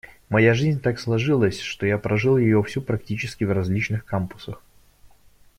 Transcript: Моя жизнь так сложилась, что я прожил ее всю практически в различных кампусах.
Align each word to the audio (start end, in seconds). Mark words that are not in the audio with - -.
Моя 0.29 0.55
жизнь 0.55 0.79
так 0.81 0.99
сложилась, 0.99 1.59
что 1.59 1.85
я 1.85 1.99
прожил 1.99 2.35
ее 2.35 2.63
всю 2.63 2.81
практически 2.81 3.43
в 3.43 3.51
различных 3.51 4.03
кампусах. 4.03 4.59